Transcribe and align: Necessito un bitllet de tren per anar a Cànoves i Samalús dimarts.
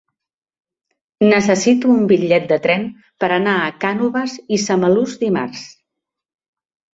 Necessito 1.31 1.91
un 1.95 2.07
bitllet 2.11 2.47
de 2.53 2.57
tren 2.63 2.87
per 3.25 3.29
anar 3.37 3.53
a 3.59 3.69
Cànoves 3.85 4.35
i 4.59 4.61
Samalús 4.65 5.15
dimarts. 5.27 5.63